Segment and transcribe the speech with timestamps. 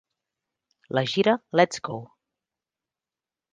[0.99, 2.01] La gira Let's Go.